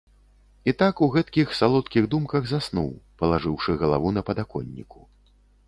І 0.71 0.73
так 0.81 1.01
у 1.07 1.09
гэткіх 1.15 1.51
салодкіх 1.59 2.07
думках 2.15 2.49
заснуў, 2.53 2.89
палажыўшы 3.21 3.77
галаву 3.85 4.17
на 4.19 4.27
падаконніку. 4.33 4.99